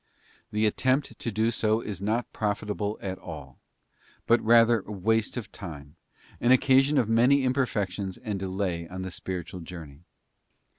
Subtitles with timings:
[0.51, 3.59] The attempt to do so is not profitable at all,
[4.25, 5.95] but rather waste of time,
[6.39, 10.01] an occasion of many imperfections and delay on the spiritual journey.